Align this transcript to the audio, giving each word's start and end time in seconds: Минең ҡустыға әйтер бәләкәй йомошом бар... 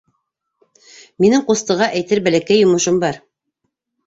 Минең 1.25 1.43
ҡустыға 1.49 1.91
әйтер 1.99 2.23
бәләкәй 2.29 2.63
йомошом 2.65 2.99
бар... 3.05 3.23